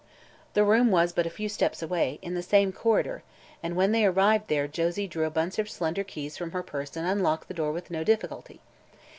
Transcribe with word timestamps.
The 0.55 0.63
room 0.63 0.89
was 0.89 1.13
but 1.13 1.27
a 1.27 1.29
few 1.29 1.47
steps 1.47 1.83
away, 1.83 2.17
in 2.23 2.33
the 2.33 2.41
same 2.41 2.71
corridor, 2.71 3.21
and 3.61 3.75
when 3.75 3.91
they 3.91 4.03
arrived 4.03 4.47
there 4.47 4.67
Josie 4.67 5.05
drew 5.07 5.25
a 5.25 5.29
bunch 5.29 5.59
of 5.59 5.69
slender 5.69 6.03
keys 6.03 6.37
from 6.37 6.53
her 6.53 6.63
purse 6.63 6.95
and 6.97 7.07
unlocked 7.07 7.47
the 7.47 7.53
door 7.53 7.71
with 7.71 7.91
no 7.91 8.03
difficulty. 8.03 8.61